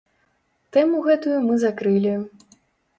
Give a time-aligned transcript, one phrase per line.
[0.77, 2.19] Тэму гэтую мы закрылі.